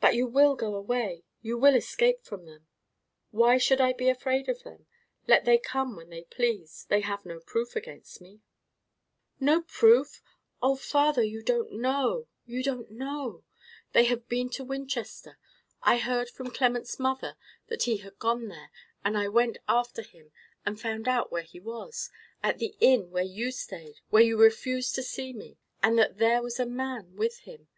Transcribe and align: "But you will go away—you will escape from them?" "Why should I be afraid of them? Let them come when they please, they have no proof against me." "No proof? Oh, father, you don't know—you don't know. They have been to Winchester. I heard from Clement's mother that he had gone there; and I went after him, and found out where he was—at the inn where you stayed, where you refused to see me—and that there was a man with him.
"But 0.00 0.14
you 0.14 0.26
will 0.26 0.56
go 0.56 0.74
away—you 0.76 1.58
will 1.58 1.74
escape 1.74 2.24
from 2.24 2.46
them?" 2.46 2.68
"Why 3.32 3.58
should 3.58 3.82
I 3.82 3.92
be 3.92 4.08
afraid 4.08 4.48
of 4.48 4.62
them? 4.62 4.86
Let 5.28 5.44
them 5.44 5.58
come 5.58 5.94
when 5.94 6.08
they 6.08 6.22
please, 6.24 6.86
they 6.88 7.02
have 7.02 7.26
no 7.26 7.40
proof 7.40 7.76
against 7.76 8.22
me." 8.22 8.40
"No 9.38 9.60
proof? 9.60 10.22
Oh, 10.62 10.74
father, 10.74 11.22
you 11.22 11.42
don't 11.42 11.70
know—you 11.74 12.62
don't 12.62 12.90
know. 12.90 13.44
They 13.92 14.04
have 14.04 14.26
been 14.26 14.48
to 14.52 14.64
Winchester. 14.64 15.36
I 15.82 15.98
heard 15.98 16.30
from 16.30 16.50
Clement's 16.50 16.98
mother 16.98 17.36
that 17.66 17.82
he 17.82 17.98
had 17.98 18.18
gone 18.18 18.48
there; 18.48 18.70
and 19.04 19.18
I 19.18 19.28
went 19.28 19.58
after 19.68 20.00
him, 20.00 20.32
and 20.64 20.80
found 20.80 21.06
out 21.08 21.30
where 21.30 21.42
he 21.42 21.60
was—at 21.60 22.56
the 22.58 22.74
inn 22.80 23.10
where 23.10 23.22
you 23.22 23.50
stayed, 23.52 23.96
where 24.08 24.22
you 24.22 24.38
refused 24.40 24.94
to 24.94 25.02
see 25.02 25.34
me—and 25.34 25.98
that 25.98 26.16
there 26.16 26.40
was 26.40 26.58
a 26.58 26.64
man 26.64 27.16
with 27.16 27.40
him. 27.40 27.68